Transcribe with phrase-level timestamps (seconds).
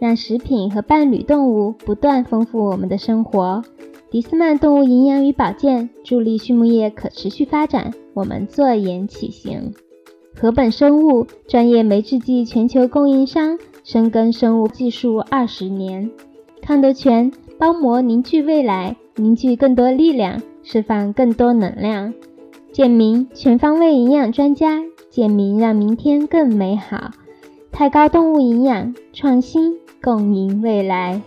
[0.00, 3.62] 让食品和伴侣动物不断丰富我们的生活。
[4.10, 9.74] 迪斯曼动物营养与保健助力畜牧业可持续发展，我们坐言起行。
[10.34, 16.10] 禾本生物专业酶制剂全球供应商，深耕生物技术二十年。
[16.62, 22.14] 康德全包膜凝聚未来，凝聚更多力量，释放更多能量。
[22.72, 27.10] 健明全方位营养专家，健明让明天更美好。
[27.72, 29.76] 太高动物营养创新。
[30.02, 31.20] 共赢未来。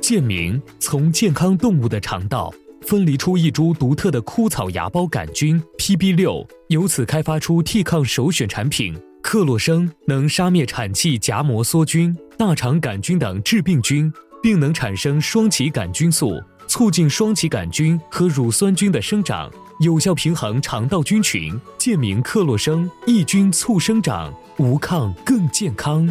[0.00, 2.52] 健明从健康动物的肠道
[2.82, 19.48] 分离出一株独特的枯草芽孢杆菌 PB 六，由此开发出替抗首选产品克洛生，能杀灭产气荚膜梭菌、大肠杆菌等致病菌，并能产生双歧杆菌素，促进双歧杆菌和乳酸菌的生长。
[19.79, 26.07] 有效平衡肠道菌群，健明克洛生抑菌促生长，无抗更健康。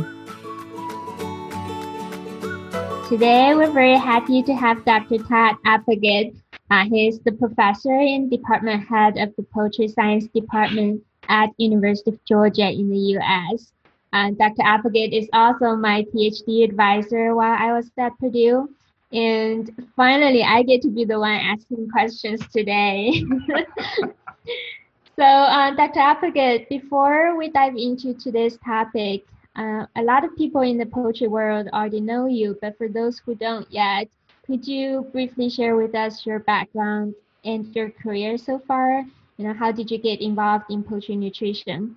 [3.09, 5.19] Today we're very happy to have Dr.
[5.19, 6.35] Todd Applegate.
[6.71, 12.19] Uh, he's the professor and department head of the poultry science department at University of
[12.25, 13.73] Georgia in the U.S.
[14.13, 14.63] Uh, Dr.
[14.63, 18.69] Applegate is also my PhD advisor while I was at Purdue.
[19.12, 23.24] And finally, I get to be the one asking questions today.
[25.16, 26.00] so, uh, Dr.
[26.00, 31.28] Applegate, before we dive into today's topic, uh, a lot of people in the poultry
[31.28, 34.08] world already know you, but for those who don't yet,
[34.46, 39.04] could you briefly share with us your background and your career so far?
[39.38, 41.96] You know, how did you get involved in poultry nutrition?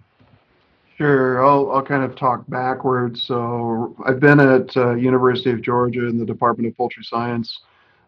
[0.98, 3.22] Sure, I'll, I'll kind of talk backwards.
[3.22, 7.60] So I've been at uh, University of Georgia in the Department of Poultry Science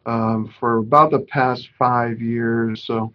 [0.07, 2.85] um, for about the past five years.
[2.85, 3.13] So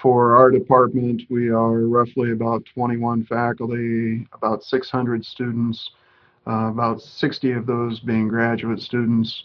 [0.00, 5.90] for our department, we are roughly about 21 faculty, about 600 students,
[6.46, 9.44] uh, about 60 of those being graduate students.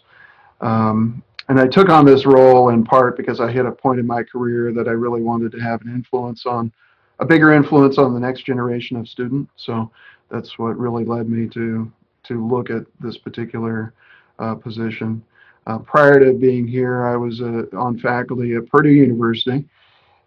[0.62, 4.08] Um, and I took on this role in part because I hit a point in
[4.08, 6.72] my career that I really wanted to have an influence on
[7.20, 9.50] a bigger influence on the next generation of student.
[9.56, 9.92] So
[10.30, 11.92] that's what really led me to
[12.24, 13.94] to look at this particular
[14.40, 15.24] uh, position.
[15.68, 19.66] Uh, prior to being here, I was uh, on faculty at Purdue University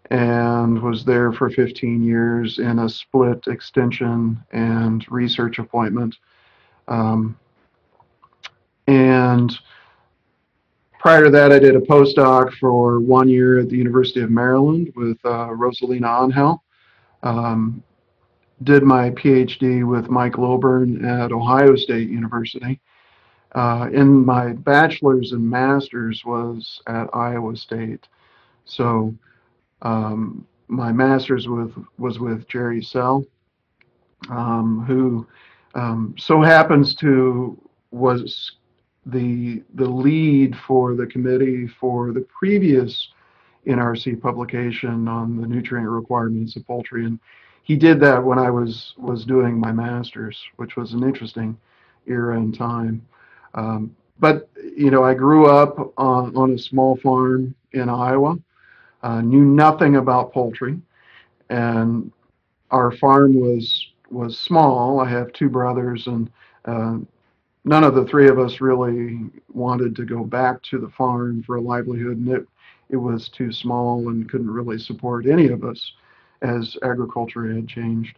[0.09, 6.15] and was there for 15 years in a split extension and research appointment.
[6.87, 7.37] Um,
[8.87, 9.53] and
[10.99, 14.91] prior to that, I did a postdoc for one year at the University of Maryland
[14.95, 16.63] with uh, Roselina Angel
[17.23, 17.83] um,
[18.63, 22.79] did my PhD with Mike Lilburn at Ohio State University.
[23.55, 28.07] Uh, and my bachelor's and master's was at Iowa State.
[28.65, 29.15] So
[29.81, 33.25] um, my master's with was with Jerry Sell,
[34.29, 35.25] um, who
[35.73, 37.59] um, so happens to
[37.91, 38.51] was
[39.07, 43.09] the the lead for the committee for the previous
[43.69, 47.05] NRC publication on the nutrient requirements of poultry.
[47.05, 47.19] And
[47.63, 51.57] he did that when I was was doing my master's, which was an interesting
[52.07, 53.05] era and time.
[53.53, 58.37] Um, but you know, I grew up on, on a small farm in Iowa,
[59.03, 60.81] uh, knew nothing about poultry,
[61.49, 62.11] and
[62.71, 64.99] our farm was was small.
[64.99, 66.29] I have two brothers, and
[66.65, 66.97] uh,
[67.65, 69.19] none of the three of us really
[69.53, 72.17] wanted to go back to the farm for a livelihood.
[72.17, 72.47] And it
[72.89, 75.93] it was too small and couldn't really support any of us
[76.41, 78.17] as agriculture had changed.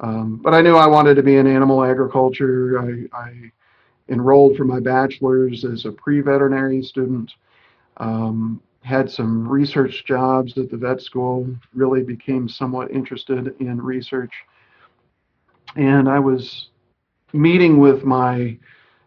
[0.00, 2.78] Um, but I knew I wanted to be in animal agriculture.
[2.78, 3.52] I, I
[4.08, 7.32] enrolled for my bachelor's as a pre-veterinary student.
[7.98, 11.48] Um, had some research jobs at the vet school.
[11.72, 14.32] Really became somewhat interested in research,
[15.76, 16.68] and I was
[17.32, 18.58] meeting with my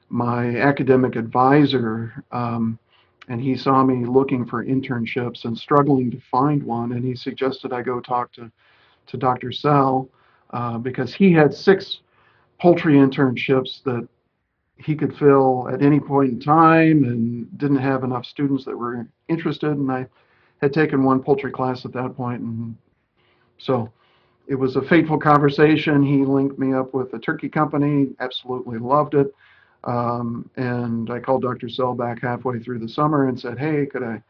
[0.10, 2.80] my academic advisor um,
[3.28, 7.74] and he saw me looking for internships and struggling to find one and he suggested
[7.74, 8.52] i go talk to,
[9.06, 10.10] to dr sell
[10.52, 12.00] uh, because he had six
[12.60, 14.08] poultry internships that
[14.78, 19.08] he could fill at any point in time and didn't have enough students that were
[19.28, 20.06] interested and i
[20.62, 22.76] had taken one poultry class at that point and
[23.58, 23.92] so
[24.48, 26.02] it was a fateful conversation.
[26.02, 29.34] He linked me up with a turkey company, absolutely loved it.
[29.88, 31.70] Um, and I called Dr.
[31.70, 34.22] Sell back halfway through the summer and said, hey, could I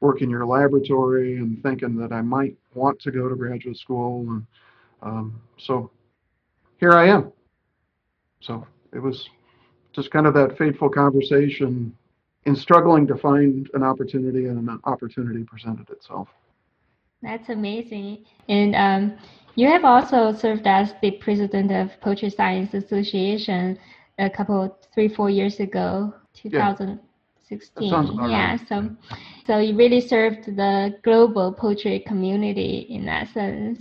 [0.00, 1.36] work in your laboratory?
[1.36, 4.22] And thinking that I might want to go to graduate school.
[4.22, 4.46] And
[5.02, 5.90] um, so
[6.80, 7.30] here I am.
[8.40, 9.28] So it was
[9.92, 11.94] just kind of that fateful conversation
[12.46, 16.28] in struggling to find an opportunity and an opportunity presented itself.
[17.20, 18.24] That's amazing.
[18.48, 19.18] And um,
[19.56, 23.78] you have also served as the president of Poultry Science Association
[24.24, 27.88] a couple, three, four years ago, 2016.
[27.90, 28.68] Yeah, yeah right.
[28.68, 28.96] so
[29.46, 33.78] so you really served the global poultry community in that sense.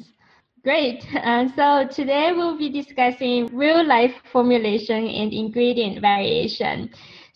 [0.64, 1.04] Great.
[1.16, 6.92] Uh, so today we'll be discussing real life formulation and ingredient variation.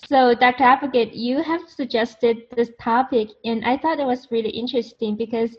[0.07, 0.63] So, Dr.
[0.63, 5.57] Applegate, you have suggested this topic, and I thought it was really interesting because,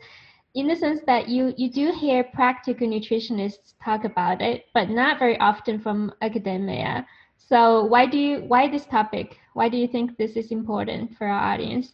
[0.54, 5.18] in the sense that you, you do hear practical nutritionists talk about it, but not
[5.18, 7.04] very often from academia.
[7.38, 9.38] So, why do you why this topic?
[9.54, 11.92] Why do you think this is important for our audience?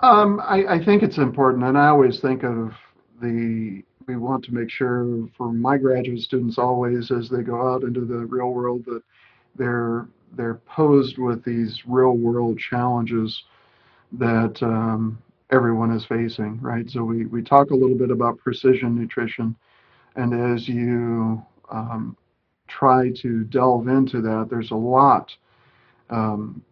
[0.00, 2.72] Um, I, I think it's important, and I always think of
[3.20, 7.82] the we want to make sure for my graduate students always as they go out
[7.82, 9.02] into the real world that
[9.56, 13.44] they're they're posed with these real world challenges
[14.12, 15.18] that um,
[15.50, 16.88] everyone is facing, right?
[16.90, 19.56] So we, we talk a little bit about precision nutrition,
[20.16, 22.16] and as you um,
[22.68, 25.30] try to delve into that, there's a lot
[26.10, 26.62] um,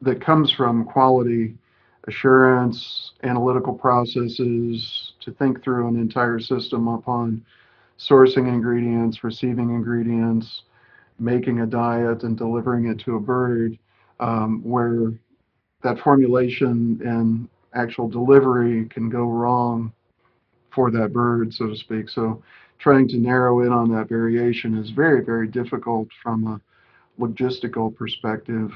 [0.00, 1.54] that comes from quality
[2.06, 7.44] assurance, analytical processes, to think through an entire system upon
[7.98, 10.62] sourcing ingredients, receiving ingredients,
[11.18, 13.78] making a diet and delivering it to a bird
[14.20, 15.12] um, where
[15.82, 19.92] that formulation and actual delivery can go wrong
[20.74, 22.08] for that bird, so to speak.
[22.08, 22.42] So
[22.84, 26.60] trying to narrow in on that variation is very, very difficult from a
[27.18, 28.70] logistical perspective.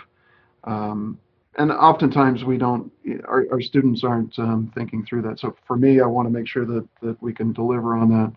[0.64, 1.18] Um,
[1.58, 2.90] and oftentimes we don't,
[3.26, 5.38] our, our students aren't um, thinking through that.
[5.38, 8.32] So for me, I want to make sure that, that we can deliver on that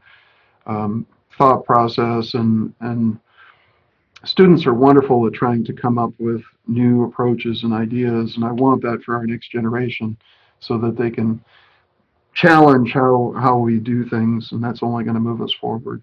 [0.70, 1.08] um,
[1.38, 3.18] thought process and, and
[4.26, 8.52] students are wonderful at trying to come up with new approaches and ideas, and I
[8.52, 10.18] want that for our next generation
[10.60, 11.42] so that they can
[12.34, 16.02] challenge how, how we do things, and that's only going to move us forward.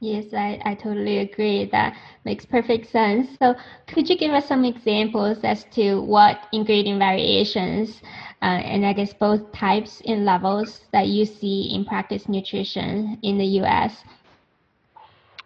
[0.00, 1.68] Yes, I, I totally agree.
[1.72, 3.30] That makes perfect sense.
[3.40, 3.56] So,
[3.88, 8.00] could you give us some examples as to what ingredient variations,
[8.40, 13.38] uh, and I guess both types and levels that you see in practice nutrition in
[13.38, 14.04] the US?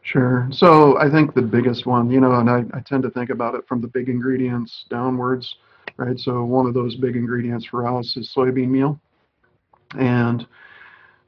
[0.02, 0.48] Sure.
[0.50, 3.54] So I think the biggest one, you know, and I, I tend to think about
[3.54, 5.56] it from the big ingredients downwards,
[5.96, 6.18] right?
[6.18, 9.00] So one of those big ingredients for us is soybean meal.
[9.98, 10.46] And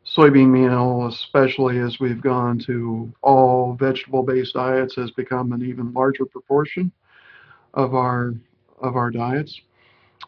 [0.06, 6.26] soybean meal, especially as we've gone to all vegetable-based diets, has become an even larger
[6.26, 6.92] proportion
[7.74, 8.34] of our
[8.80, 9.60] of our diets.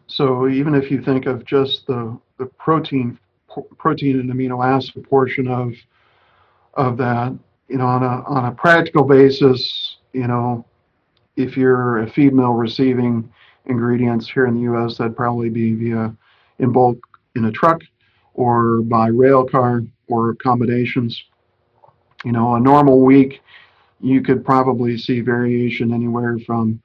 [0.07, 3.19] So even if you think of just the the protein
[3.77, 5.73] protein and amino acid portion of
[6.73, 7.33] of that,
[7.67, 10.65] you know, on a on a practical basis, you know,
[11.35, 13.31] if you're a feed mill receiving
[13.65, 16.15] ingredients here in the U.S., that'd probably be via
[16.59, 16.97] in bulk
[17.35, 17.81] in a truck
[18.37, 21.21] or by rail car or combinations.
[22.23, 23.41] You know, a normal week,
[23.99, 26.81] you could probably see variation anywhere from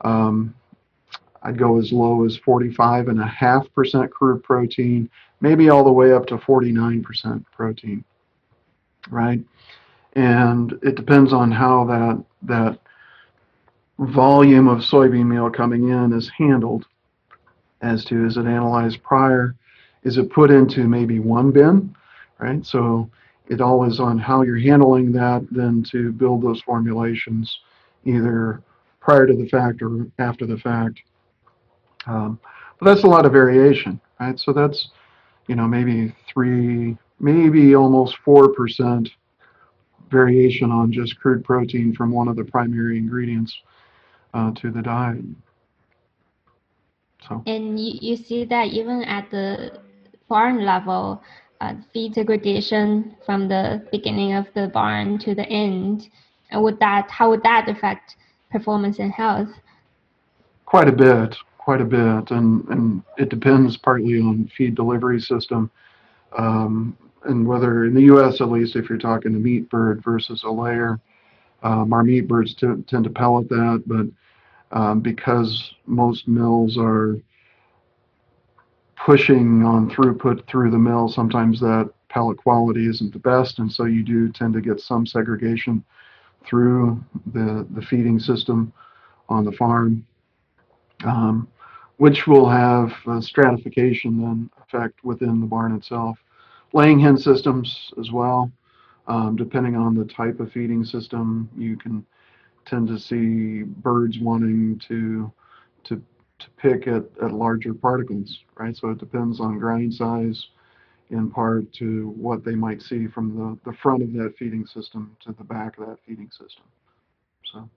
[0.00, 0.54] um,
[1.42, 5.08] I'd go as low as 45 and a half percent crude protein,
[5.40, 8.04] maybe all the way up to 49% protein,
[9.08, 9.40] right?
[10.16, 12.78] and it depends on how that that
[13.98, 16.86] volume of soybean meal coming in is handled
[17.82, 19.54] as to is it analyzed prior
[20.06, 21.94] is it put into maybe one bin
[22.38, 23.10] right so
[23.48, 27.60] it all is on how you're handling that then to build those formulations
[28.04, 28.62] either
[29.00, 31.00] prior to the fact or after the fact
[32.06, 32.38] um,
[32.78, 34.90] but that's a lot of variation right so that's
[35.48, 39.10] you know maybe three maybe almost four percent
[40.10, 43.56] variation on just crude protein from one of the primary ingredients
[44.34, 45.24] uh, to the diet.
[47.28, 47.42] So.
[47.46, 49.80] And you, you see that even at the
[50.28, 51.22] barn level,
[51.60, 56.08] uh, feed segregation from the beginning of the barn to the end,
[56.50, 58.16] and would that how would that affect
[58.50, 59.48] performance and health?
[60.64, 65.70] Quite a bit, quite a bit, and and it depends partly on feed delivery system.
[66.36, 68.40] Um, and whether in the U.S.
[68.40, 71.00] at least, if you're talking a meat bird versus a layer,
[71.62, 74.06] um, our meat birds t- tend to pellet that, but
[74.76, 77.16] um, because most mills are
[78.96, 83.84] pushing on throughput through the mill, sometimes that pellet quality isn't the best, and so
[83.84, 85.84] you do tend to get some segregation
[86.46, 88.72] through the, the feeding system
[89.28, 90.06] on the farm,
[91.04, 91.48] um,
[91.98, 96.18] which will have stratification then effect within the barn itself.
[96.72, 98.50] Laying hen systems as well,
[99.08, 102.04] um, depending on the type of feeding system, you can
[102.66, 105.32] tend to see birds wanting to
[106.38, 108.76] to pick at, at larger particles, right?
[108.76, 110.48] So it depends on grain size
[111.10, 115.16] in part to what they might see from the, the front of that feeding system
[115.24, 116.64] to the back of that feeding system.
[117.52, 117.68] So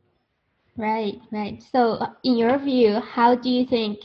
[0.78, 1.62] Right, right.
[1.72, 4.00] So uh, in your view, how do you think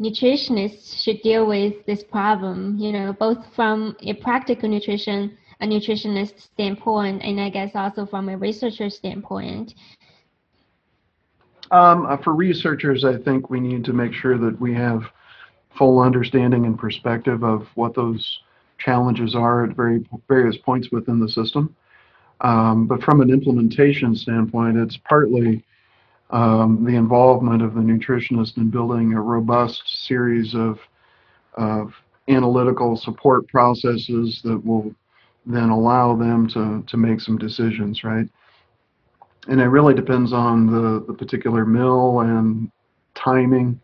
[0.00, 6.40] nutritionists should deal with this problem, you know, both from a practical nutrition a nutritionist
[6.40, 9.74] standpoint and I guess also from a researcher standpoint?
[11.70, 15.02] Um, uh, for researchers, I think we need to make sure that we have
[15.76, 18.40] full understanding and perspective of what those
[18.78, 21.74] challenges are at very various points within the system.
[22.40, 25.64] Um, but from an implementation standpoint, it's partly
[26.30, 30.78] um, the involvement of the nutritionist in building a robust series of,
[31.54, 31.92] of
[32.28, 34.94] analytical support processes that will
[35.46, 38.26] then allow them to, to make some decisions, right?
[39.48, 42.70] And it really depends on the, the particular mill and
[43.14, 43.80] timing,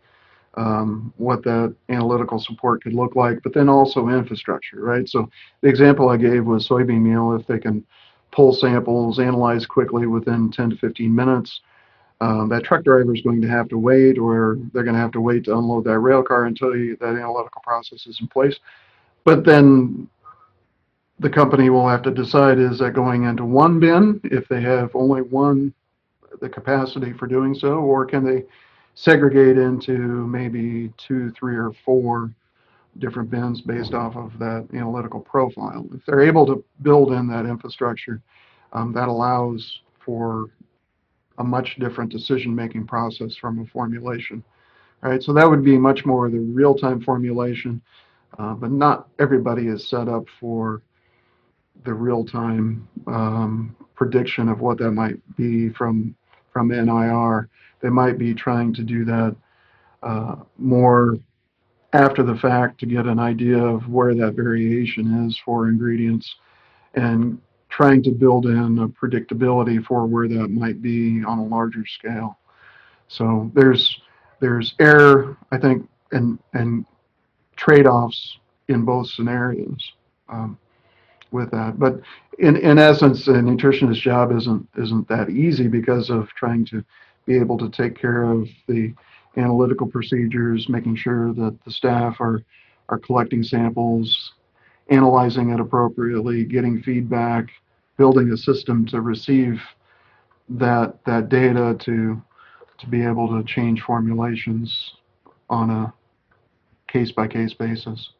[0.55, 5.07] um, what that analytical support could look like, but then also infrastructure, right?
[5.07, 5.29] So
[5.61, 7.85] the example I gave was soybean meal, if they can
[8.31, 11.61] pull samples, analyze quickly within 10 to 15 minutes,
[12.21, 15.11] um, that truck driver is going to have to wait or they're going to have
[15.11, 18.57] to wait to unload that rail car until you, that analytical process is in place.
[19.23, 20.07] But then
[21.21, 24.89] the company will have to decide is that going into one bin if they have
[24.95, 25.71] only one
[26.41, 27.73] the capacity for doing so?
[27.73, 28.43] Or can they
[28.95, 32.33] segregate into maybe two three or four
[32.97, 35.85] different bins based off of that analytical profile?
[35.93, 38.19] If they're able to build in that infrastructure
[38.73, 40.47] um, that allows for
[41.37, 44.43] a much different decision making process from a formulation
[45.01, 45.21] right?
[45.21, 47.81] So that would be much more of the real-time formulation
[48.39, 50.81] uh, but not everybody is set up for
[51.83, 56.15] the real-time um, prediction of what that might be from
[56.51, 57.49] from NIR.
[57.81, 59.35] They might be trying to do that
[60.03, 61.17] uh, more
[61.93, 66.35] after the fact to get an idea of where that variation is for ingredients
[66.93, 71.85] and trying to build in a predictability for where that might be on a larger
[71.85, 72.37] scale.
[73.07, 74.01] So there's
[74.39, 76.85] there's error, I think, and and
[77.55, 79.93] trade-offs in both scenarios.
[80.29, 80.57] Um,
[81.31, 81.79] with that.
[81.79, 82.01] But
[82.39, 86.83] in, in essence, a nutritionist's job isn't isn't that easy because of trying to
[87.25, 88.93] be able to take care of the
[89.37, 92.43] analytical procedures, making sure that the staff are
[92.89, 94.33] are collecting samples,
[94.89, 97.49] analyzing it appropriately, getting feedback,
[97.97, 99.61] building a system to receive
[100.49, 102.21] that that data to
[102.77, 104.95] to be able to change formulations
[105.49, 105.93] on a
[106.87, 108.11] case by case basis.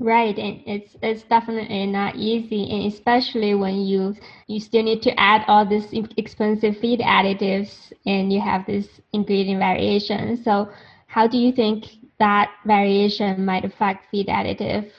[0.00, 4.16] Right, and it's it's definitely not easy, and especially when you
[4.48, 5.86] you still need to add all these
[6.16, 10.42] expensive feed additives, and you have this ingredient variation.
[10.42, 10.68] So,
[11.06, 11.84] how do you think
[12.18, 14.90] that variation might affect feed additive,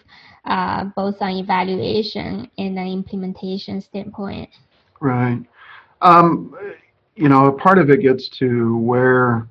[0.45, 4.49] uh, both on evaluation and an implementation standpoint?
[5.01, 5.43] Right.
[6.01, 6.55] Um,
[7.17, 9.45] you know, a part of it gets to where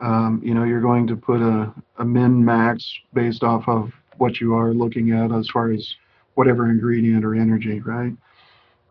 [0.00, 4.40] um, you know you're going to put a, a min max based off of what
[4.40, 5.94] you are looking at as far as
[6.34, 8.12] whatever ingredient or energy, right?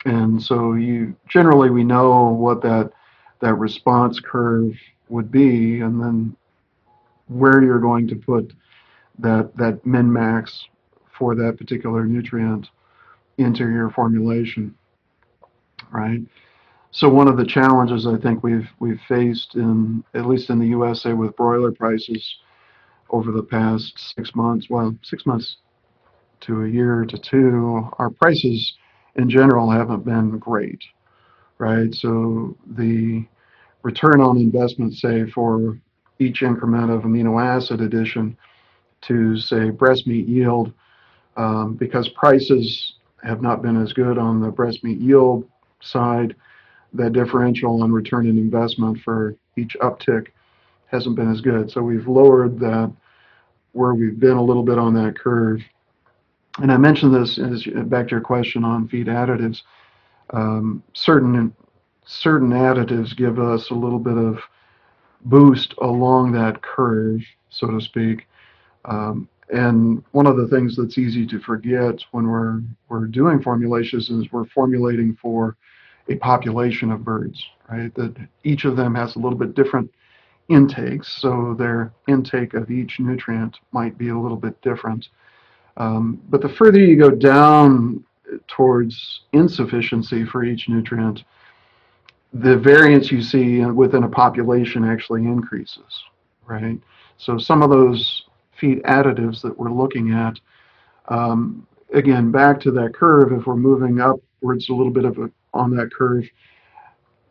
[0.05, 2.91] And so you generally we know what that
[3.39, 4.73] that response curve
[5.09, 6.35] would be, and then
[7.27, 8.53] where you're going to put
[9.19, 10.65] that that min max
[11.17, 12.67] for that particular nutrient
[13.37, 14.75] into your formulation,
[15.91, 16.21] right?
[16.91, 20.67] So one of the challenges I think we've we've faced in at least in the
[20.67, 22.23] USA with broiler prices
[23.09, 25.57] over the past six months, well, six months
[26.41, 28.73] to a year to two, our prices
[29.15, 30.83] in general haven't been great,
[31.57, 31.93] right?
[31.93, 33.25] So the
[33.83, 35.79] return on investment, say, for
[36.19, 38.37] each increment of amino acid addition
[39.01, 40.73] to, say, breast meat yield,
[41.37, 45.47] um, because prices have not been as good on the breast meat yield
[45.81, 46.35] side,
[46.93, 50.27] that differential on return on investment for each uptick
[50.87, 51.71] hasn't been as good.
[51.71, 52.91] So we've lowered that
[53.73, 55.61] where we've been a little bit on that curve.
[56.61, 59.61] And I mentioned this as back to your question on feed additives.
[60.31, 61.53] Um, certain
[62.05, 64.39] certain additives give us a little bit of
[65.25, 68.27] boost along that curve, so to speak.
[68.85, 74.09] Um, And one of the things that's easy to forget when we're we're doing formulations
[74.09, 75.55] is we're formulating for
[76.09, 77.93] a population of birds, right?
[77.95, 79.89] That each of them has a little bit different
[80.49, 85.09] intakes, so their intake of each nutrient might be a little bit different.
[85.77, 88.03] Um, but the further you go down
[88.47, 91.23] towards insufficiency for each nutrient,
[92.33, 96.03] the variance you see within a population actually increases,
[96.45, 96.77] right?
[97.17, 98.23] So some of those
[98.57, 100.39] feed additives that we're looking at,
[101.09, 105.29] um, again, back to that curve, if we're moving upwards a little bit of a,
[105.53, 106.25] on that curve,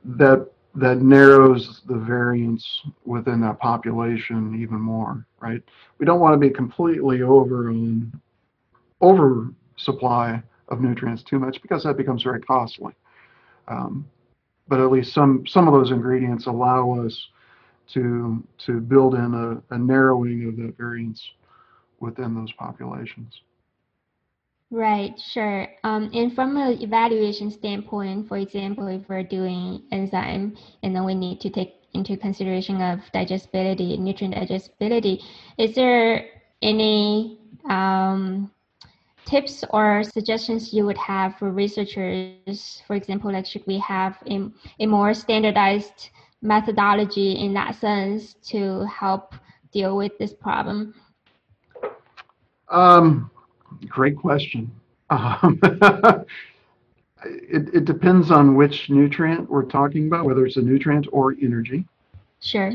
[0.04, 5.62] that that narrows the variance within that population even more, right?
[5.99, 8.12] We don't want to be completely over on
[9.00, 12.92] oversupply of nutrients too much because that becomes very costly.
[13.68, 14.06] Um,
[14.68, 17.28] but at least some some of those ingredients allow us
[17.95, 21.23] to to build in a, a narrowing of that variance
[22.00, 23.40] within those populations.
[24.70, 25.68] Right, sure.
[25.85, 31.14] Um, and from an evaluation standpoint, for example, if we're doing enzyme and then we
[31.14, 35.23] need to take into consideration of digestibility, nutrient digestibility,
[35.56, 36.26] is there
[36.62, 37.38] any
[37.70, 38.50] um,
[39.25, 42.82] tips or suggestions you would have for researchers?
[42.88, 46.11] For example, like should we have a, a more standardized
[46.42, 49.35] methodology in that sense to help
[49.73, 50.94] deal with this problem?
[52.68, 53.30] Um,
[53.88, 54.71] great question.
[55.11, 55.59] Um,
[57.25, 61.85] it, it depends on which nutrient we're talking about, whether it's a nutrient or energy.
[62.40, 62.73] Sure.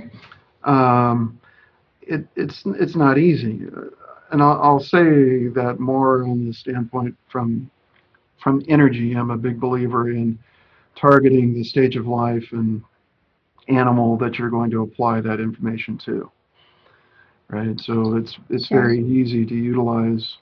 [0.63, 1.39] Um,
[2.01, 3.61] it, it's it's not easy,
[4.31, 7.69] and I'll, I'll say that more on the standpoint from
[8.41, 9.13] from energy.
[9.13, 10.37] I'm a big believer in
[10.95, 12.83] targeting the stage of life and
[13.67, 16.31] animal that you're going to apply that information to.
[17.49, 17.79] Right.
[17.79, 18.81] So it's it's sure.
[18.81, 20.37] very easy to utilize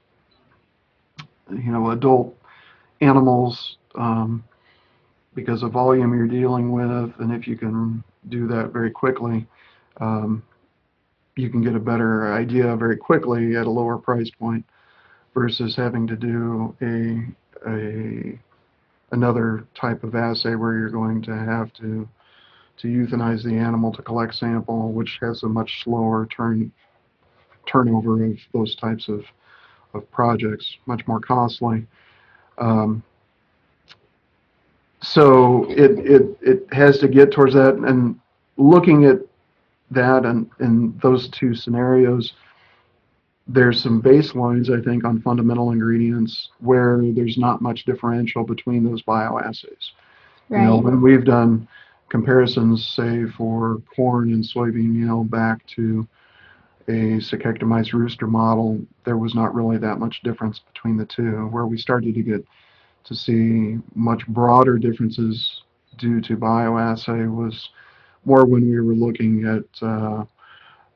[1.52, 2.36] you know adult
[3.02, 4.44] animals um,
[5.36, 9.48] because of volume you're dealing with, and if you can do that very quickly,
[10.02, 10.44] um,
[11.36, 14.66] you can get a better idea very quickly at a lower price point
[15.34, 18.40] versus having to do a a
[19.12, 22.08] another type of assay where you're going to have to
[22.78, 26.72] to euthanize the animal to collect sample, which has a much slower turn
[27.66, 29.24] turnover of those types of
[29.94, 31.86] of projects, much more costly.
[32.58, 33.04] Um,
[35.02, 38.20] so it, it, it has to get towards that and
[38.58, 39.20] looking at
[39.92, 42.34] that and in those two scenarios,
[43.48, 49.02] there's some baselines, I think, on fundamental ingredients where there's not much differential between those
[49.02, 49.92] bioassays.
[50.50, 50.62] Right.
[50.62, 51.68] You know, when we've done
[52.10, 56.08] comparisons, say, for corn and soybean meal back to
[56.90, 61.48] a cecectomized rooster model, there was not really that much difference between the two.
[61.52, 62.44] Where we started to get
[63.06, 65.62] to see much broader differences
[65.98, 67.70] due to bioassay was
[68.26, 70.26] more when we were looking at uh,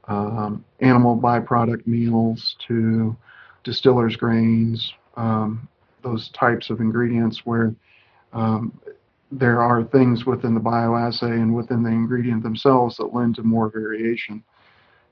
[0.07, 3.15] um, animal byproduct meals to
[3.63, 5.67] distillers grains, um,
[6.03, 7.73] those types of ingredients where
[8.33, 8.77] um,
[9.31, 13.69] there are things within the bioassay and within the ingredient themselves that lend to more
[13.69, 14.43] variation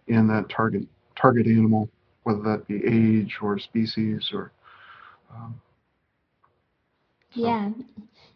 [0.07, 0.83] in that target
[1.15, 1.89] target animal,
[2.23, 4.51] whether that be age or species or.
[5.33, 5.59] Um,
[7.33, 7.41] so.
[7.41, 7.69] Yeah,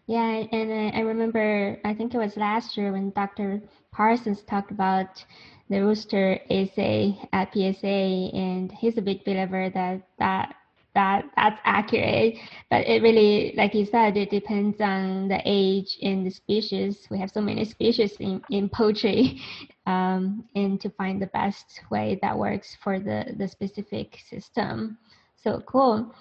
[0.07, 3.61] yeah, and I, remember I think it was last year when Dr.
[3.91, 5.25] Parsons talked about
[5.69, 10.55] the rooster assay at PSA, and he's a big believer that that
[10.95, 12.35] that that's accurate.
[12.71, 17.07] But it really, like you said, it depends on the age and the species.
[17.11, 19.41] We have so many species in, in poultry,
[19.85, 24.97] um, and to find the best way that works for the, the specific system.
[25.35, 26.11] So cool.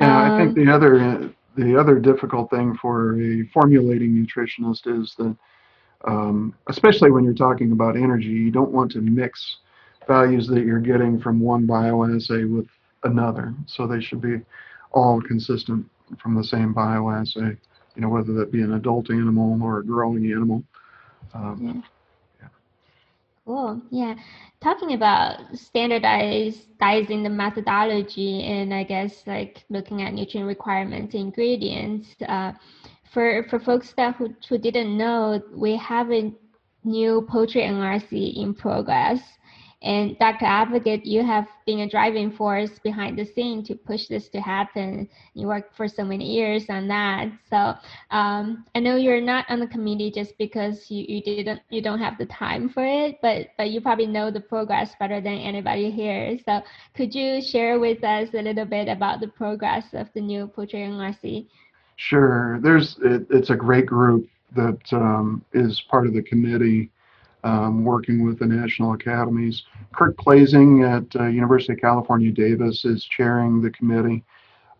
[0.00, 4.86] Yeah, um, I think um, the other the other difficult thing for a formulating nutritionist
[4.86, 5.36] is that,
[6.06, 9.58] um, especially when you're talking about energy, you don't want to mix
[10.06, 12.66] values that you're getting from one bioassay with
[13.04, 13.54] another.
[13.66, 14.40] So they should be
[14.92, 15.88] all consistent
[16.20, 17.56] from the same bioassay,
[17.94, 20.62] you know, whether that be an adult animal or a growing animal.
[21.34, 21.84] Um,
[22.40, 22.48] yeah.
[23.46, 23.80] Cool.
[23.90, 24.14] Yeah.
[24.60, 32.52] Talking about standardizing the methodology and I guess like looking at nutrient requirements, ingredients, uh,
[33.12, 36.32] for, for folks that who, who didn't know, we have a
[36.84, 39.20] new poultry NRC in progress.
[39.82, 40.44] And Dr.
[40.44, 45.08] Applegate, you have been a driving force behind the scene to push this to happen.
[45.32, 47.28] You worked for so many years on that.
[47.48, 47.74] So
[48.10, 51.98] um, I know you're not on the committee just because you, you didn't you don't
[51.98, 55.90] have the time for it, but but you probably know the progress better than anybody
[55.90, 56.36] here.
[56.44, 56.60] So
[56.94, 60.80] could you share with us a little bit about the progress of the new poultry
[60.80, 61.46] NRC?
[61.96, 62.60] Sure.
[62.62, 66.90] There's it, it's a great group that um, is part of the committee
[67.44, 69.62] um, working with the national academies.
[69.94, 74.22] Kirk Klasing at uh, University of California, Davis is chairing the committee.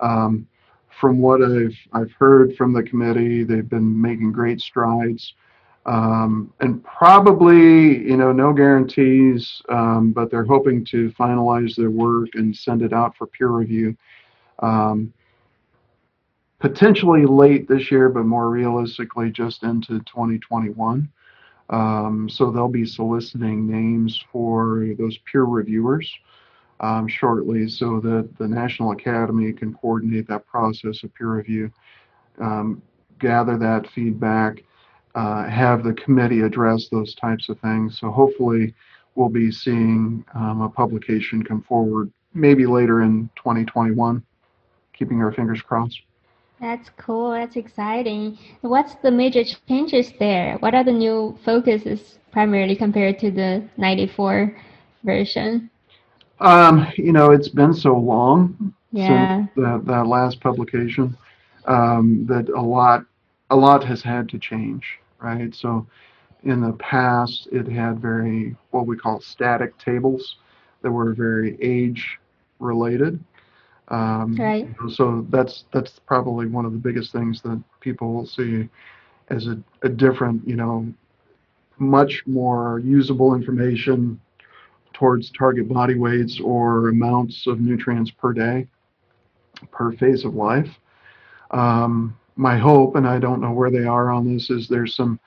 [0.01, 0.46] Um,
[1.01, 5.35] from what I've I've heard from the committee, they've been making great strides.
[5.87, 12.29] Um, and probably, you know, no guarantees, um, but they're hoping to finalize their work
[12.35, 13.96] and send it out for peer review.
[14.59, 15.12] Um,
[16.59, 21.09] potentially late this year, but more realistically, just into 2021.
[21.70, 26.11] Um, so they'll be soliciting names for those peer reviewers
[26.80, 31.70] um, shortly so that the National Academy can coordinate that process of peer review,
[32.40, 32.83] um,
[33.18, 34.62] gather that feedback,
[35.14, 37.98] uh, have the committee address those types of things.
[37.98, 38.74] So hopefully
[39.14, 44.22] we'll be seeing um, a publication come forward maybe later in 2021,
[44.92, 46.00] keeping our fingers crossed.
[46.61, 47.31] That's cool.
[47.33, 48.38] That's exciting.
[48.62, 50.44] What's the major changes there?
[50.49, 54.57] What are the new focuses primarily compared to the 94
[55.05, 55.70] version?
[56.40, 58.94] Um, you know, it's been so long Yeah.
[58.94, 61.16] since that, that last publication
[61.66, 63.05] um, that a lot
[63.51, 65.55] a lot has had to change, right?
[65.55, 65.87] So
[66.44, 70.37] in the past, it had very what we call static tables
[70.83, 72.18] that were very age
[72.61, 73.18] related.
[73.90, 74.68] Um, Right.
[74.90, 78.68] So that's that's probably one of the biggest things that people will see
[79.29, 80.87] as a, a different, you know,
[81.79, 84.20] much more usable information
[84.92, 88.66] towards target body weights or amounts of nutrients per day,
[89.70, 90.68] per phase of life.
[91.50, 95.18] Um, my hope, and I don't know where they are on this, is there's some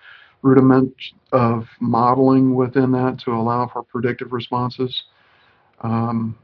[0.42, 0.94] rudiment
[1.32, 5.04] of modeling within that to allow for predictive responses.
[5.82, 6.38] Um,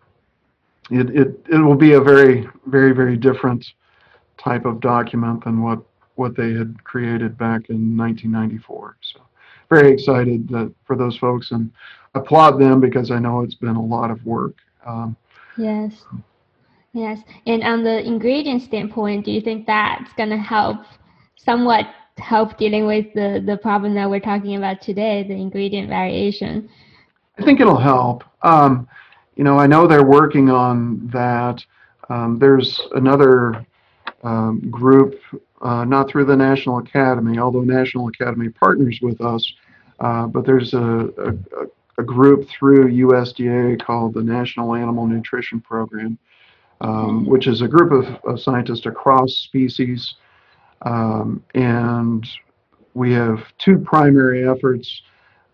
[0.90, 3.66] it, it, it will be a very, very, very different
[4.38, 5.80] type of document than what,
[6.16, 8.98] what they had created back in 1994.
[9.02, 9.22] So
[9.70, 11.72] very excited that for those folks and
[12.16, 14.56] applaud them because I know it's been a lot of work.
[14.86, 15.16] Um,
[15.58, 15.92] Yes.
[16.94, 17.20] Yes.
[17.46, 20.78] And on the ingredient standpoint, do you think that's going to help
[21.36, 21.86] somewhat
[22.18, 26.70] help dealing with the, the problem that we're talking about today, the ingredient variation?
[27.38, 28.24] I think it'll help.
[28.42, 28.88] Um,
[29.40, 31.64] you know, I know they're working on that.
[32.10, 33.66] Um, there's another
[34.22, 35.18] um, group,
[35.62, 39.50] uh, not through the National Academy, although National Academy partners with us,
[40.02, 46.18] uh, but there's a, a, a group through USDA called the National Animal Nutrition Program,
[46.82, 50.16] um, which is a group of, of scientists across species.
[50.82, 52.28] Um, and
[52.94, 55.02] we have two primary efforts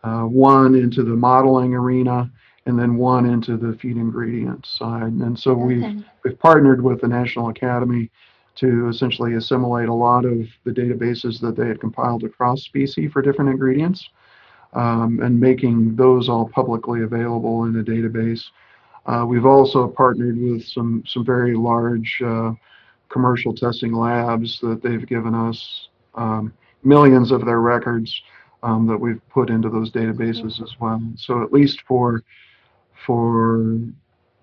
[0.04, 2.32] uh, one into the modeling arena
[2.66, 5.14] and then one into the feed ingredients side.
[5.14, 8.10] And so we've, we've partnered with the National Academy
[8.56, 13.22] to essentially assimilate a lot of the databases that they had compiled across species for
[13.22, 14.10] different ingredients
[14.74, 18.44] um, and making those all publicly available in a database.
[19.06, 22.52] Uh, we've also partnered with some, some very large uh,
[23.10, 26.52] commercial testing labs that they've given us um,
[26.84, 28.22] millions of their records
[28.64, 31.02] um, that we've put into those databases as well.
[31.18, 32.24] So at least for
[33.06, 33.80] for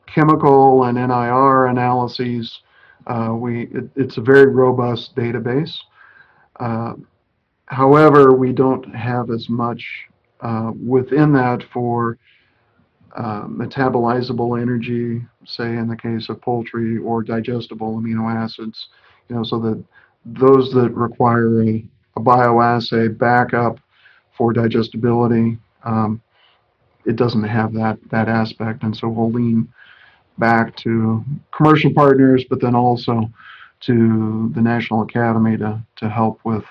[0.07, 2.61] chemical and NIR analyses,
[3.07, 5.77] uh, we it, it's a very robust database.
[6.61, 6.94] Uh,
[7.66, 9.85] however, we don't have as much
[10.40, 12.18] uh, within that for
[13.16, 18.88] uh, metabolizable energy, say in the case of poultry, or digestible amino acids.
[19.29, 19.83] You know, so that
[20.25, 21.85] those that require a,
[22.16, 23.79] a bioassay backup
[24.37, 26.20] for digestibility, um,
[27.04, 29.72] it doesn't have that that aspect, and so we'll lean
[30.38, 33.30] back to commercial partners, but then also
[33.80, 36.64] to the National Academy to to help with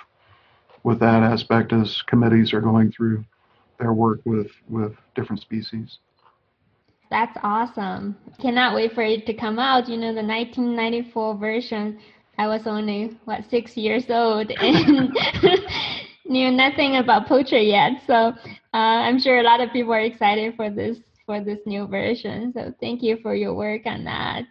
[0.84, 3.24] with that aspect as committees are going through
[3.80, 6.00] their work with with different species.
[7.10, 8.16] That's awesome.
[8.40, 9.90] Cannot wait for it to come out.
[9.90, 12.00] You know, the 1994 version,
[12.38, 15.14] I was only, what, six years old and
[16.32, 18.02] knew nothing about poultry yet.
[18.08, 18.34] So
[18.74, 22.52] uh, I'm sure a lot of people are excited for this for this new version.
[22.54, 24.46] So thank you for your work on that.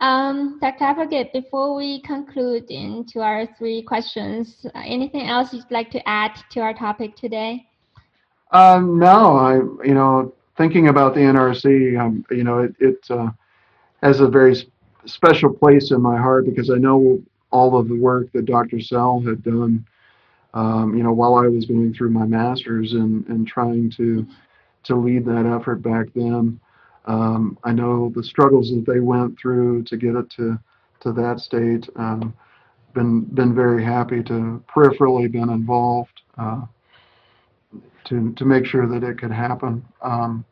[0.00, 0.84] Um, Dr.
[0.84, 6.32] Applegate, before we conclude into our three questions, uh, anything else you'd like to add
[6.50, 7.66] to our topic today?
[8.52, 9.54] Um, no, I
[9.86, 13.30] you know thinking about the NRC, um, you know, it, it uh,
[14.02, 14.56] has a very
[15.06, 18.80] special place in my heart because I know all of the work that Dr.
[18.80, 19.86] Sell had done,
[20.54, 24.26] um, you know, while I was going through my master's and, and trying to
[24.84, 26.58] to lead that effort back then.
[27.06, 30.58] Um, I know the struggles that they went through to get it to
[31.00, 31.88] to that state.
[31.96, 32.34] Um,
[32.94, 36.62] been been very happy to peripherally been involved uh,
[38.04, 39.84] to to make sure that it could happen.
[40.02, 40.44] Um,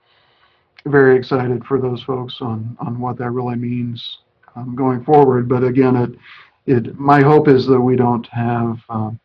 [0.87, 4.19] very excited for those folks on on what that really means
[4.55, 5.49] um, going forward.
[5.49, 6.11] But again, it
[6.67, 9.21] it my hope is that we don't have um,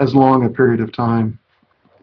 [0.00, 1.38] as long a period of time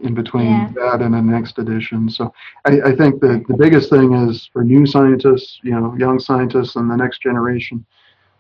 [0.02, 0.72] in between yeah.
[0.76, 2.10] that and the next edition.
[2.10, 2.34] So
[2.66, 6.76] I, I, think that the biggest thing is for new scientists, you know, young scientists
[6.76, 7.86] and the next generation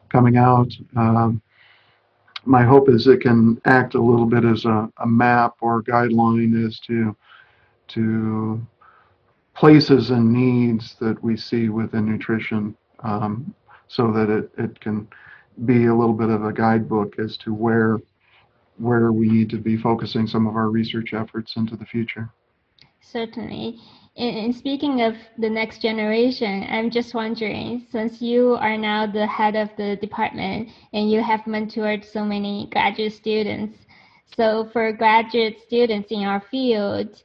[0.09, 0.71] coming out.
[0.95, 1.41] Um,
[2.45, 6.65] my hope is it can act a little bit as a, a map or guideline
[6.65, 7.15] as to
[7.89, 8.65] to
[9.53, 13.53] places and needs that we see within nutrition um,
[13.87, 15.07] so that it, it can
[15.65, 17.99] be a little bit of a guidebook as to where
[18.81, 22.29] where we need to be focusing some of our research efforts into the future.
[23.01, 23.79] Certainly.
[24.17, 29.55] And speaking of the next generation, I'm just wondering, since you are now the head
[29.55, 33.77] of the department and you have mentored so many graduate students,
[34.35, 37.23] so for graduate students in our field,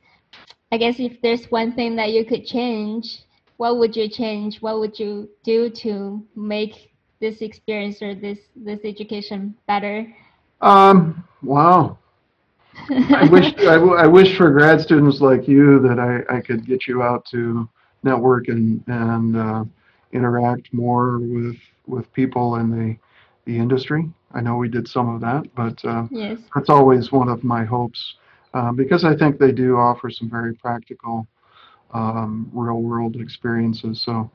[0.70, 3.22] I guess if there's one thing that you could change,
[3.56, 4.60] what would you change?
[4.60, 10.06] What would you do to make this experience or this this education better?
[10.60, 11.98] Um, wow.
[12.88, 16.86] I wish I, I wish for grad students like you that I, I could get
[16.86, 17.68] you out to
[18.02, 19.64] network and and uh,
[20.12, 22.96] interact more with with people in the
[23.44, 24.08] the industry.
[24.32, 26.38] I know we did some of that, but uh, yes.
[26.54, 28.16] that's always one of my hopes
[28.56, 31.26] uh, because I think they do offer some very practical,
[31.92, 34.02] um, real world experiences.
[34.02, 34.30] So,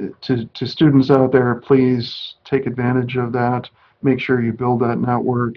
[0.00, 3.68] uh, to, to students out there, please take advantage of that
[4.05, 5.55] Make sure you build that network.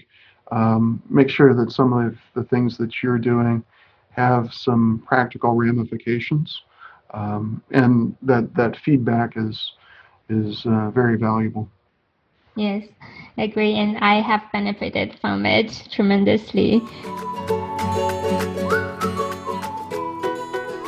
[0.53, 3.64] Um, make sure that some of the things that you're doing
[4.11, 6.62] have some practical ramifications,
[7.12, 9.73] um, and that that feedback is
[10.29, 11.68] is uh, very valuable.
[12.55, 12.85] Yes,
[13.37, 16.83] I agree, and I have benefited from it tremendously.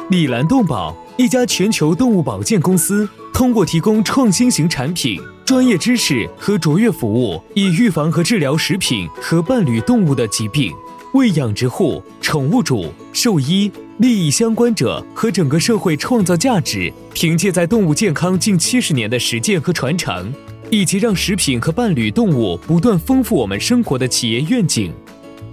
[0.08, 5.20] 米兰动保，一家全球动物保健公司，通过提供创新型产品、
[5.51, 10.71] 专业知识和卓越服务，以预防和治疗食品和伴侣动物的疾病，
[11.11, 16.89] 为养殖户、宠物主、兽医、利益相关者和整个社会创造价值。
[17.13, 20.33] 凭借在动物健康近七十年的实践和传承，
[20.69, 24.93] 以及让食品和伴侣动物不断丰富我们生活的企业愿景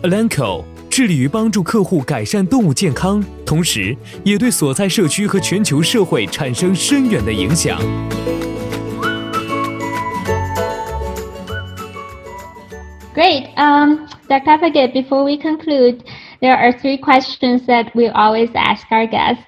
[0.05, 0.63] ，Alanco。
[0.89, 7.81] 致力于帮助客户改善动物健康，同时也对所在社区和全球社会产生深远的影响。
[13.19, 13.53] Great.
[13.57, 14.51] Um, Dr.
[14.51, 16.05] Applegate, before we conclude,
[16.41, 19.43] there are three questions that we always ask our guests.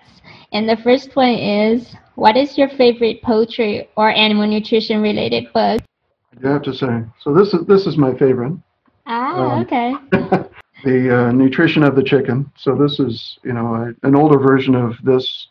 [0.53, 5.81] And the first one is What is your favorite poultry or animal nutrition related book?
[6.33, 7.05] I do have to say.
[7.21, 8.55] So, this is, this is my favorite.
[9.07, 9.95] Ah, um, okay.
[10.85, 12.51] the uh, nutrition of the chicken.
[12.57, 15.47] So this is, you know, a, an older version of this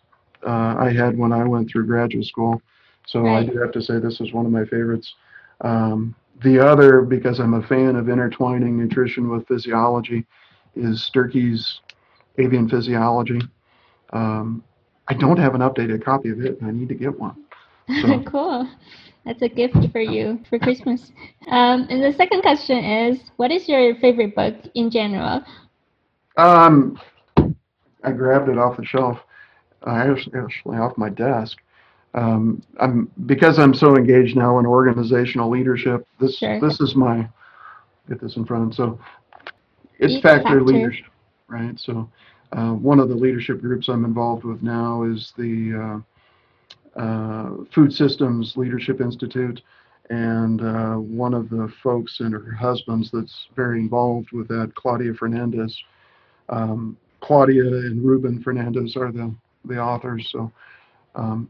[0.45, 2.61] uh, I had when I went through graduate school.
[3.07, 3.49] So right.
[3.49, 5.15] I do have to say this is one of my favorites.
[5.61, 10.25] Um, the other, because I'm a fan of intertwining nutrition with physiology,
[10.75, 11.81] is Sturkie's
[12.37, 13.41] Avian Physiology.
[14.13, 14.63] Um,
[15.07, 17.35] I don't have an updated copy of it, and I need to get one.
[18.01, 18.69] So, cool.
[19.25, 21.11] That's a gift for you for Christmas.
[21.47, 25.43] Um, and the second question is, what is your favorite book in general?
[26.37, 26.99] Um,
[28.03, 29.19] I grabbed it off the shelf,
[29.85, 31.57] uh, actually, actually off my desk.
[32.13, 36.07] Um, I'm because I'm so engaged now in organizational leadership.
[36.19, 36.59] This sure.
[36.59, 37.27] this is my
[38.07, 38.73] get this in front.
[38.75, 38.99] So
[39.99, 41.05] it's factor, factor, leadership,
[41.47, 41.79] right?
[41.79, 42.09] So
[42.51, 46.01] uh, one of the leadership groups I'm involved with now is the
[46.97, 49.61] uh, uh, Food Systems Leadership Institute,
[50.09, 55.13] and uh, one of the folks and her husband's that's very involved with that, Claudia
[55.13, 55.77] Fernandez.
[56.49, 59.33] Um, Claudia and Ruben Fernandez are the,
[59.65, 60.29] the authors.
[60.31, 60.51] So
[61.15, 61.49] um,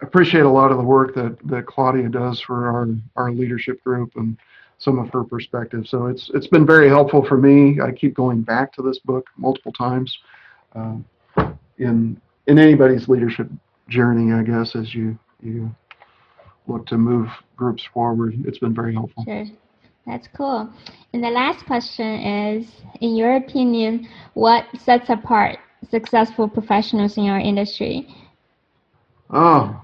[0.00, 4.12] appreciate a lot of the work that, that Claudia does for our, our leadership group
[4.16, 4.36] and
[4.78, 5.86] some of her perspective.
[5.86, 7.80] So it's it's been very helpful for me.
[7.80, 10.18] I keep going back to this book multiple times.
[10.74, 10.96] Uh,
[11.78, 13.48] in in anybody's leadership
[13.88, 15.74] journey, I guess, as you you
[16.66, 18.34] look to move groups forward.
[18.46, 19.24] It's been very helpful.
[19.24, 19.44] Sure.
[20.06, 20.68] That's cool.
[21.12, 22.66] And the last question is,
[23.00, 25.58] in your opinion, what sets apart
[25.90, 28.08] successful professionals in our industry?
[29.30, 29.82] Oh,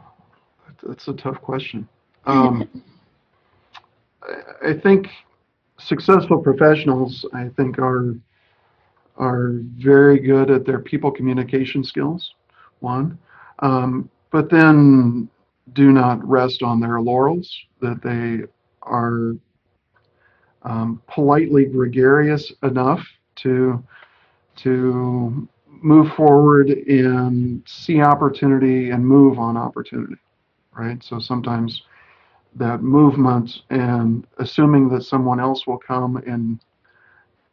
[0.83, 1.89] that's a tough question.
[2.25, 2.83] Um,
[4.63, 5.09] I, think
[5.79, 8.17] successful professionals, I think, are
[9.17, 12.35] are very good at their people communication skills.
[12.81, 13.19] One,
[13.61, 15.29] um, but then
[15.73, 17.51] do not rest on their laurels.
[17.81, 18.47] That they
[18.83, 19.35] are
[20.63, 23.83] um, politely gregarious enough to
[24.57, 25.49] to
[25.83, 30.17] move forward and see opportunity and move on opportunity,
[30.77, 31.03] right?
[31.03, 31.83] So sometimes
[32.57, 36.61] that movement and assuming that someone else will come and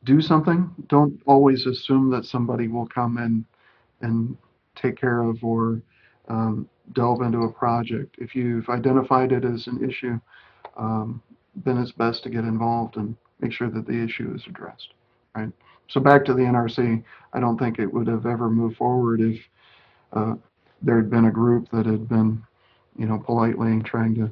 [0.03, 3.45] do something, don't always assume that somebody will come and
[4.01, 4.37] and
[4.75, 5.81] take care of or
[6.27, 8.15] um, delve into a project.
[8.19, 10.19] If you've identified it as an issue,
[10.77, 11.21] um,
[11.65, 14.89] then it's best to get involved and make sure that the issue is addressed,
[15.37, 15.51] right?
[15.89, 19.39] So back to the NRC, I don't think it would have ever moved forward if
[20.13, 20.35] uh,
[20.81, 22.43] there had been a group that had been,
[22.97, 24.31] you know, politely trying to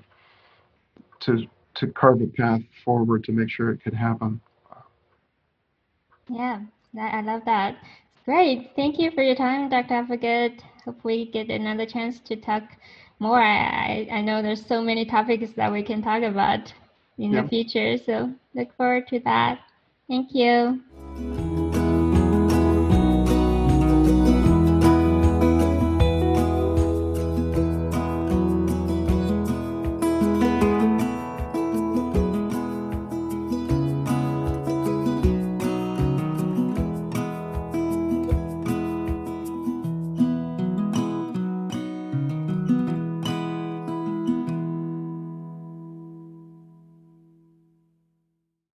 [1.21, 4.39] to to carve a path forward to make sure it could happen.
[6.29, 6.61] Yeah,
[6.97, 7.77] I love that.
[8.25, 8.71] Great.
[8.75, 9.95] Thank you for your time, Dr.
[9.95, 10.63] Applegate.
[10.83, 12.63] Hope we get another chance to talk
[13.19, 13.41] more.
[13.41, 16.73] I, I know there's so many topics that we can talk about
[17.17, 19.59] in the future, so look forward to that.
[20.07, 20.81] Thank you.